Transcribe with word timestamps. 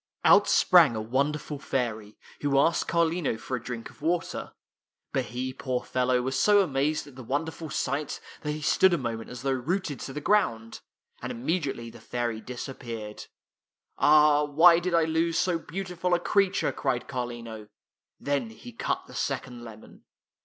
Out 0.25 0.47
sprang 0.47 0.95
a 0.95 0.99
wonderful 0.99 1.59
fairy, 1.59 2.17
who 2.39 2.57
asked 2.57 2.87
Carlino 2.87 3.37
for 3.37 3.55
a 3.55 3.61
drink 3.61 3.91
of 3.91 4.01
water. 4.01 4.51
But 5.13 5.25
he, 5.25 5.53
poor 5.53 5.83
fellow, 5.83 6.23
was 6.23 6.39
so 6.39 6.61
amazed 6.63 7.05
at 7.05 7.15
the 7.15 7.23
wonderful 7.23 7.69
sight 7.69 8.09
[5] 8.09 8.09
FAVORITE 8.09 8.09
FAIRY 8.09 8.09
TALES 8.09 8.33
RETOLD 8.33 8.39
that 8.41 8.57
he 8.57 8.63
stood 8.63 8.93
a 8.95 8.97
moment 8.97 9.29
as 9.29 9.41
though 9.43 9.51
rooted 9.51 9.99
to 9.99 10.13
the 10.13 10.19
ground. 10.19 10.81
And 11.21 11.31
immediately 11.31 11.91
the 11.91 12.01
fairy 12.01 12.41
dis 12.41 12.67
appeared.'' 12.67 13.27
Ah, 13.99 14.45
why 14.45 14.79
did 14.79 14.95
I 14.95 15.03
lose 15.03 15.37
so 15.37 15.59
beautiful 15.59 16.15
a 16.15 16.19
crea 16.19 16.49
ture!" 16.49 16.71
cried 16.71 17.07
Carlino. 17.07 17.67
Then 18.19 18.49
he 18.49 18.71
cut 18.73 19.03
the 19.05 19.13
second 19.13 19.63
lemon. 19.63 20.05